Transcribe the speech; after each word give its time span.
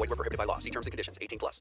Void 0.00 0.08
were 0.08 0.16
prohibited 0.16 0.38
by 0.38 0.44
law. 0.44 0.56
See 0.56 0.70
terms 0.70 0.86
and 0.86 0.92
conditions. 0.92 1.18
18 1.20 1.38
plus. 1.38 1.60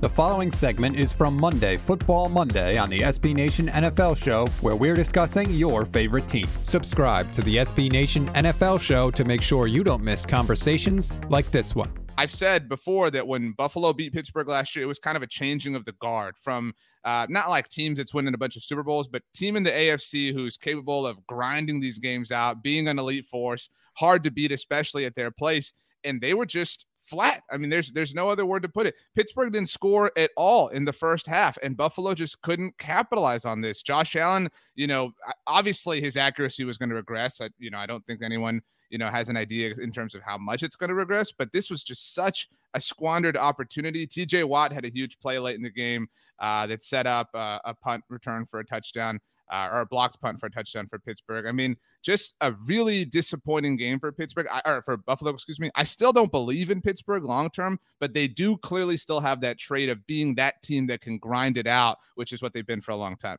The 0.00 0.08
following 0.08 0.50
segment 0.50 0.96
is 0.96 1.12
from 1.12 1.34
Monday, 1.34 1.76
Football 1.78 2.28
Monday, 2.28 2.76
on 2.76 2.90
the 2.90 3.00
SB 3.00 3.34
Nation 3.34 3.68
NFL 3.68 4.22
Show, 4.22 4.46
where 4.60 4.76
we're 4.76 4.94
discussing 4.94 5.50
your 5.50 5.84
favorite 5.84 6.28
team. 6.28 6.46
Subscribe 6.62 7.32
to 7.32 7.42
the 7.42 7.56
SB 7.56 7.90
Nation 7.90 8.28
NFL 8.34 8.80
Show 8.80 9.10
to 9.10 9.24
make 9.24 9.42
sure 9.42 9.66
you 9.66 9.82
don't 9.82 10.02
miss 10.02 10.26
conversations 10.26 11.12
like 11.30 11.50
this 11.50 11.74
one. 11.74 11.90
I've 12.16 12.30
said 12.30 12.68
before 12.68 13.10
that 13.10 13.26
when 13.26 13.52
Buffalo 13.52 13.92
beat 13.92 14.12
Pittsburgh 14.12 14.46
last 14.46 14.76
year, 14.76 14.84
it 14.84 14.88
was 14.88 14.98
kind 14.98 15.16
of 15.16 15.22
a 15.22 15.26
changing 15.26 15.74
of 15.74 15.84
the 15.84 15.92
guard 15.92 16.36
from 16.38 16.74
uh, 17.04 17.26
not 17.28 17.50
like 17.50 17.68
teams 17.68 17.96
that's 17.96 18.14
winning 18.14 18.34
a 18.34 18.38
bunch 18.38 18.56
of 18.56 18.62
Super 18.62 18.82
Bowls, 18.82 19.08
but 19.08 19.22
team 19.34 19.56
in 19.56 19.62
the 19.62 19.72
AFC 19.72 20.32
who's 20.32 20.56
capable 20.56 21.06
of 21.06 21.24
grinding 21.26 21.80
these 21.80 21.98
games 21.98 22.30
out, 22.30 22.62
being 22.62 22.88
an 22.88 22.98
elite 22.98 23.26
force, 23.26 23.68
hard 23.96 24.22
to 24.24 24.30
beat, 24.30 24.52
especially 24.52 25.04
at 25.04 25.14
their 25.16 25.30
place. 25.30 25.72
And 26.04 26.20
they 26.20 26.34
were 26.34 26.46
just 26.46 26.86
flat. 27.04 27.42
I 27.50 27.56
mean, 27.56 27.70
there's 27.70 27.92
there's 27.92 28.14
no 28.14 28.28
other 28.28 28.46
word 28.46 28.62
to 28.62 28.68
put 28.68 28.86
it. 28.86 28.94
Pittsburgh 29.14 29.52
didn't 29.52 29.68
score 29.68 30.10
at 30.16 30.30
all 30.36 30.68
in 30.68 30.84
the 30.84 30.92
first 30.92 31.26
half, 31.26 31.58
and 31.62 31.76
Buffalo 31.76 32.14
just 32.14 32.40
couldn't 32.42 32.76
capitalize 32.78 33.44
on 33.44 33.60
this. 33.60 33.82
Josh 33.82 34.16
Allen, 34.16 34.48
you 34.74 34.86
know, 34.86 35.12
obviously 35.46 36.00
his 36.00 36.16
accuracy 36.16 36.64
was 36.64 36.78
going 36.78 36.88
to 36.88 36.94
regress. 36.94 37.40
I, 37.40 37.50
you 37.58 37.70
know, 37.70 37.78
I 37.78 37.86
don't 37.86 38.04
think 38.06 38.22
anyone 38.22 38.60
you 38.90 38.98
know 38.98 39.08
has 39.08 39.28
an 39.28 39.36
idea 39.36 39.72
in 39.82 39.92
terms 39.92 40.14
of 40.14 40.22
how 40.22 40.38
much 40.38 40.62
it's 40.62 40.76
going 40.76 40.88
to 40.88 40.94
regress, 40.94 41.32
but 41.32 41.52
this 41.52 41.70
was 41.70 41.82
just 41.82 42.14
such 42.14 42.48
a 42.74 42.80
squandered 42.80 43.36
opportunity. 43.36 44.06
TJ 44.06 44.44
Watt 44.44 44.72
had 44.72 44.84
a 44.84 44.90
huge 44.90 45.18
play 45.20 45.38
late 45.38 45.56
in 45.56 45.62
the 45.62 45.70
game 45.70 46.08
uh, 46.40 46.66
that 46.66 46.82
set 46.82 47.06
up 47.06 47.28
uh, 47.34 47.58
a 47.64 47.74
punt 47.74 48.02
return 48.08 48.46
for 48.50 48.60
a 48.60 48.66
touchdown 48.66 49.20
uh, 49.52 49.68
or 49.72 49.80
a 49.80 49.86
blocked 49.86 50.20
punt 50.20 50.40
for 50.40 50.46
a 50.46 50.50
touchdown 50.50 50.86
for 50.88 50.98
Pittsburgh. 50.98 51.46
I 51.46 51.52
mean, 51.52 51.76
just 52.02 52.34
a 52.40 52.52
really 52.66 53.04
disappointing 53.04 53.76
game 53.76 53.98
for 53.98 54.12
Pittsburgh 54.12 54.46
I, 54.50 54.62
or 54.64 54.82
for 54.82 54.96
Buffalo, 54.96 55.30
excuse 55.32 55.60
me. 55.60 55.70
I 55.74 55.84
still 55.84 56.12
don't 56.12 56.30
believe 56.30 56.70
in 56.70 56.80
Pittsburgh 56.80 57.24
long 57.24 57.50
term, 57.50 57.78
but 58.00 58.14
they 58.14 58.28
do 58.28 58.56
clearly 58.58 58.96
still 58.96 59.20
have 59.20 59.40
that 59.42 59.58
trait 59.58 59.88
of 59.88 60.06
being 60.06 60.34
that 60.36 60.62
team 60.62 60.86
that 60.88 61.00
can 61.00 61.18
grind 61.18 61.58
it 61.58 61.66
out, 61.66 61.98
which 62.14 62.32
is 62.32 62.42
what 62.42 62.52
they've 62.52 62.66
been 62.66 62.80
for 62.80 62.92
a 62.92 62.96
long 62.96 63.16
time. 63.16 63.38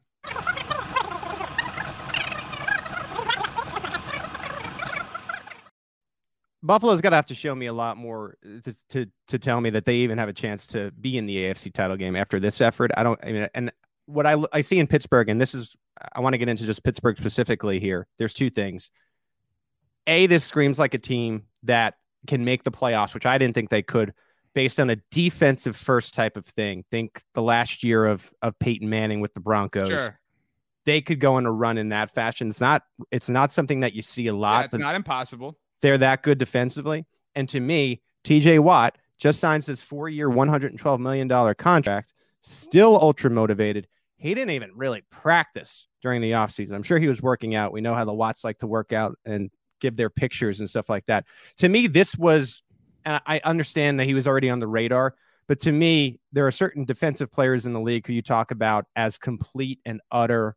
Buffalo's 6.66 7.00
got 7.00 7.12
to 7.12 7.16
have 7.16 7.28
to 7.28 7.36
show 7.36 7.54
me 7.54 7.68
a 7.68 7.74
lot 7.74 7.96
more 7.96 8.38
to, 8.64 8.76
to 8.90 9.06
to 9.28 9.38
tell 9.38 9.62
me 9.62 9.70
that 9.70 9.86
they 9.86 9.98
even 9.98 10.18
have 10.18 10.30
a 10.30 10.34
chance 10.34 10.66
to 10.68 10.92
be 11.00 11.18
in 11.18 11.28
the 11.28 11.38
AFC 11.38 11.72
title 11.72 11.96
game 11.96 12.16
after 12.16 12.40
this 12.40 12.60
effort. 12.60 12.90
I 12.98 13.04
don't. 13.04 13.20
I 13.24 13.32
mean, 13.32 13.48
and 13.54 13.72
what 14.08 14.26
I 14.26 14.36
I 14.52 14.62
see 14.62 14.80
in 14.80 14.88
Pittsburgh, 14.88 15.30
and 15.30 15.40
this 15.40 15.54
is 15.54 15.76
I 16.14 16.20
want 16.20 16.34
to 16.34 16.38
get 16.38 16.50
into 16.50 16.66
just 16.66 16.84
Pittsburgh 16.84 17.18
specifically 17.18 17.80
here. 17.80 18.08
There's 18.18 18.34
two 18.34 18.50
things. 18.50 18.90
A, 20.08 20.28
this 20.28 20.44
screams 20.44 20.78
like 20.78 20.94
a 20.94 21.00
team 21.00 21.44
that 21.64 21.96
can 22.28 22.46
make 22.46 22.64
the 22.64 22.72
playoffs, 22.72 23.14
which 23.14 23.26
I 23.26 23.38
didn't 23.38 23.56
think 23.56 23.70
they 23.70 23.82
could, 23.82 24.14
based 24.54 24.80
on 24.80 24.90
a 24.90 24.98
defensive 25.12 25.76
first 25.76 26.14
type 26.14 26.38
of 26.38 26.46
thing. 26.46 26.84
Think 26.92 27.22
the 27.34 27.42
last 27.42 27.84
year 27.84 28.06
of 28.06 28.30
of 28.42 28.58
Peyton 28.60 28.90
Manning 28.90 29.22
with 29.22 29.34
the 29.34 29.40
Broncos. 29.40 29.88
Sure. 29.88 30.20
They 30.86 31.02
could 31.02 31.20
go 31.20 31.36
on 31.36 31.46
a 31.48 31.52
run 31.52 31.78
in 31.80 31.90
that 31.90 32.14
fashion. 32.14 32.50
It's 32.50 32.62
not 32.62 32.84
it's 33.12 33.30
not 33.30 33.52
something 33.52 33.80
that 33.80 33.94
you 33.94 34.02
see 34.02 34.28
a 34.28 34.36
lot. 34.36 34.60
Yeah, 34.60 34.66
it's 34.66 34.74
not 34.76 34.96
impossible. 34.96 35.58
They're 35.82 35.98
that 35.98 36.24
good 36.24 36.38
defensively. 36.38 37.06
And 37.36 37.50
to 37.50 37.60
me, 37.60 38.02
TJ 38.24 38.60
Watt 38.60 38.98
just 39.18 39.40
signs 39.40 39.66
his 39.66 39.82
four 39.82 40.10
year, 40.10 40.30
$112 40.30 41.00
million 41.00 41.56
contract, 41.56 42.14
still 42.42 43.00
ultra 43.00 43.30
motivated. 43.30 43.88
He 44.18 44.34
didn't 44.34 44.52
even 44.52 44.72
really 44.76 45.04
practice 45.10 45.88
during 46.02 46.22
the 46.22 46.32
offseason. 46.32 46.74
I'm 46.74 46.84
sure 46.84 47.00
he 47.00 47.08
was 47.08 47.22
working 47.22 47.56
out. 47.56 47.74
We 47.74 47.82
know 47.82 47.94
how 47.94 48.06
the 48.06 48.14
Watts 48.14 48.44
like 48.44 48.60
to 48.60 48.68
work 48.68 48.94
out 48.94 49.18
and 49.26 49.50
give 49.82 49.98
their 49.98 50.10
pictures 50.10 50.60
and 50.60 50.70
stuff 50.70 50.90
like 50.90 51.06
that. 51.08 51.26
To 51.58 51.70
me, 51.70 51.88
this 51.88 52.16
was, 52.16 52.62
and 53.04 53.22
I 53.26 53.42
understand 53.44 54.00
that 54.00 54.06
he 54.06 54.14
was 54.14 54.28
already 54.28 54.50
on 54.50 54.60
the 54.60 54.68
radar, 54.68 55.16
but 55.48 55.60
to 55.62 55.72
me, 55.72 56.20
there 56.32 56.48
are 56.48 56.52
certain 56.52 56.86
defensive 56.86 57.32
players 57.32 57.66
in 57.66 57.74
the 57.74 57.82
league 57.82 58.08
who 58.08 58.14
you 58.14 58.22
talk 58.22 58.52
about 58.52 58.86
as 58.96 59.18
complete 59.18 59.80
and 59.86 60.02
utter 60.12 60.56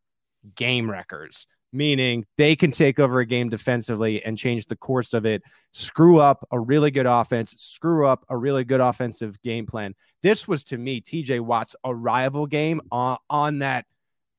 game 0.55 0.89
wreckers 0.89 1.45
meaning 1.71 2.25
they 2.37 2.55
can 2.55 2.71
take 2.71 2.99
over 2.99 3.19
a 3.19 3.25
game 3.25 3.49
defensively 3.49 4.23
and 4.23 4.37
change 4.37 4.65
the 4.65 4.75
course 4.75 5.13
of 5.13 5.25
it, 5.25 5.41
screw 5.71 6.19
up 6.19 6.47
a 6.51 6.59
really 6.59 6.91
good 6.91 7.05
offense, 7.05 7.53
screw 7.57 8.05
up 8.05 8.25
a 8.29 8.37
really 8.37 8.63
good 8.63 8.81
offensive 8.81 9.39
game 9.41 9.65
plan. 9.65 9.93
This 10.21 10.47
was 10.47 10.63
to 10.65 10.77
me 10.77 11.01
TJ 11.01 11.39
Watt's 11.41 11.75
arrival 11.83 12.45
game 12.45 12.81
on, 12.91 13.17
on 13.29 13.59
that 13.59 13.85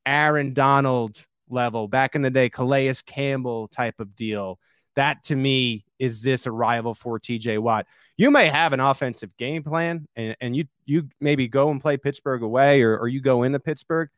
Aaron 0.05 0.55
Donald 0.55 1.17
level 1.49 1.89
back 1.89 2.15
in 2.15 2.23
the 2.23 2.31
day, 2.31 2.49
Calais 2.49 2.95
Campbell 3.07 3.69
type 3.69 4.01
of 4.01 4.15
deal. 4.15 4.59
That 4.97 5.23
to 5.25 5.37
me 5.37 5.85
is 5.99 6.23
this 6.23 6.47
arrival 6.47 6.95
for 6.95 7.19
TJ 7.19 7.59
Watt. 7.59 7.87
You 8.17 8.31
may 8.31 8.49
have 8.49 8.73
an 8.73 8.81
offensive 8.81 9.35
game 9.37 9.63
plan 9.63 10.07
and, 10.17 10.37
and 10.41 10.57
you 10.57 10.65
you 10.85 11.09
maybe 11.21 11.49
go 11.49 11.71
and 11.71 11.81
play 11.81 11.97
Pittsburgh 11.97 12.43
away 12.43 12.83
or, 12.83 12.99
or 12.99 13.09
you 13.09 13.21
go 13.21 13.45
into 13.45 13.61
Pittsburgh 13.61 14.11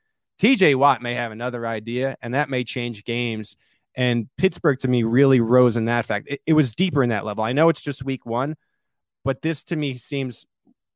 TJ 0.42 0.74
Watt 0.74 1.02
may 1.02 1.14
have 1.14 1.30
another 1.30 1.66
idea, 1.66 2.16
and 2.20 2.34
that 2.34 2.50
may 2.50 2.64
change 2.64 3.04
games. 3.04 3.56
And 3.94 4.28
Pittsburgh 4.38 4.78
to 4.80 4.88
me 4.88 5.04
really 5.04 5.40
rose 5.40 5.76
in 5.76 5.84
that 5.84 6.04
fact. 6.04 6.26
It, 6.28 6.40
it, 6.46 6.52
was 6.54 6.74
deeper 6.74 7.02
in 7.02 7.10
that 7.10 7.24
level. 7.24 7.44
I 7.44 7.52
know 7.52 7.68
it's 7.68 7.80
just 7.80 8.04
week 8.04 8.26
one, 8.26 8.56
but 9.24 9.42
this 9.42 9.62
to 9.64 9.76
me 9.76 9.98
seems 9.98 10.46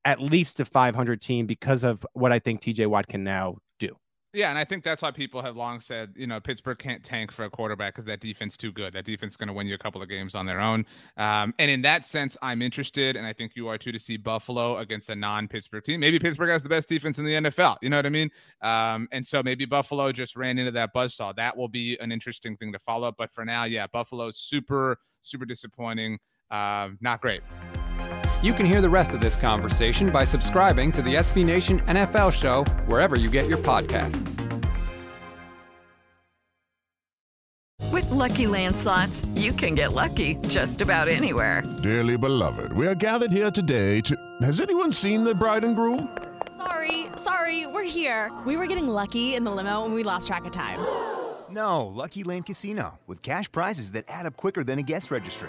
at 0.07 0.23
least 0.23 0.61
a 0.61 0.65
500 0.65 1.21
team 1.21 1.47
because 1.47 1.83
of 1.83 2.07
what 2.15 2.33
I 2.33 2.39
think 2.39 2.63
TJ 2.63 2.87
Watt 2.87 3.09
can 3.09 3.25
now 3.25 3.59
do. 3.81 3.97
Yeah, 4.33 4.51
and 4.51 4.59
I 4.59 4.65
think 4.65 4.85
that's 4.85 5.03
why 5.03 5.11
people 5.11 5.43
have 5.43 5.57
long 5.57 5.81
said, 5.81 6.13
you 6.15 6.27
know, 6.29 6.39
Pittsburgh 6.39 6.79
can't 6.79 7.03
tank 7.03 7.33
for 7.33 7.45
a 7.47 7.51
quarterback 7.51 7.95
because 7.95 8.05
that 8.05 8.21
defense 8.21 8.57
too 8.57 8.71
good. 8.71 8.93
That 8.93 9.05
defense 9.05 9.33
is 9.33 9.37
going 9.37 9.49
to 9.49 9.53
win 9.53 9.67
you 9.67 9.75
a 9.75 9.79
couple 9.79 10.01
of 10.01 10.09
games 10.09 10.37
on 10.37 10.47
their 10.47 10.61
own. 10.61 10.87
Um, 11.17 11.55
and 11.59 11.71
in 11.71 11.83
that 11.83 12.07
sense, 12.07 12.37
I'm 12.41 12.63
interested, 12.63 13.17
and 13.17 13.27
I 13.27 13.33
think 13.33 13.57
you 13.57 13.67
are 13.67 13.79
too, 13.79 13.91
to 13.93 13.99
see 13.99 14.17
Buffalo 14.17 14.79
against 14.79 15.11
a 15.11 15.17
non-Pittsburgh 15.17 15.83
team. 15.83 16.01
Maybe 16.01 16.19
Pittsburgh 16.21 16.51
has 16.51 16.63
the 16.63 16.69
best 16.69 16.89
defense 16.89 17.19
in 17.19 17.25
the 17.25 17.33
NFL. 17.33 17.79
You 17.83 17.89
know 17.89 17.97
what 17.97 18.07
I 18.07 18.11
mean? 18.11 18.31
Um, 18.61 19.09
and 19.11 19.27
so 19.27 19.43
maybe 19.43 19.65
Buffalo 19.65 20.13
just 20.13 20.37
ran 20.37 20.59
into 20.59 20.71
that 20.73 20.95
buzzsaw. 20.95 21.35
That 21.35 21.57
will 21.57 21.69
be 21.69 21.99
an 21.99 22.13
interesting 22.13 22.57
thing 22.57 22.73
to 22.73 22.79
follow 22.79 23.09
up. 23.09 23.17
But 23.19 23.33
for 23.33 23.45
now, 23.45 23.65
yeah, 23.65 23.87
Buffalo 23.89 24.31
super 24.33 24.99
super 25.23 25.47
disappointing. 25.47 26.19
Uh, 26.51 26.91
not 27.01 27.21
great. 27.21 27.43
You 28.43 28.53
can 28.53 28.67
hear 28.67 28.83
the 28.83 28.89
rest 28.89 29.15
of 29.15 29.21
this 29.23 29.41
conversation 29.41 30.11
by 30.11 30.25
subscribing 30.25 30.93
to 30.93 31.01
the 31.01 31.15
SB 31.15 31.45
Nation 31.45 31.81
NFL 31.87 32.33
show 32.33 32.65
wherever 32.85 33.17
you 33.17 33.31
get 33.31 33.49
your 33.49 33.57
podcasts. 33.59 34.35
With 37.91 38.11
Lucky 38.11 38.47
Land 38.47 38.77
slots, 38.77 39.25
you 39.37 39.53
can 39.53 39.75
get 39.75 39.95
lucky 39.95 40.35
just 40.49 40.83
about 40.83 41.09
anywhere. 41.09 41.63
Dearly 41.83 42.19
beloved, 42.19 42.75
we 42.75 42.87
are 42.87 42.95
gathered 42.95 43.33
here 43.33 43.51
today 43.51 44.03
to. 44.03 44.15
Has 44.43 44.61
anyone 44.61 44.93
seen 44.93 45.25
the 45.25 45.35
bride 45.35 45.65
and 45.65 45.75
groom? 45.75 46.15
Sorry, 46.59 47.07
sorry, 47.17 47.67
we're 47.67 47.85
here. 47.85 48.31
We 48.45 48.59
were 48.59 48.67
getting 48.67 48.87
lucky 48.87 49.35
in 49.35 49.45
the 49.45 49.51
limo 49.51 49.87
and 49.87 49.95
we 49.95 50.03
lost 50.03 50.27
track 50.27 50.45
of 50.45 50.53
time. 50.53 50.79
No, 51.49 51.87
Lucky 51.87 52.23
Land 52.23 52.45
Casino, 52.45 52.99
with 53.07 53.23
cash 53.23 53.51
prizes 53.51 53.93
that 53.93 54.05
add 54.09 54.27
up 54.27 54.37
quicker 54.37 54.63
than 54.63 54.79
a 54.79 54.83
guest 54.83 55.11
registry. 55.11 55.49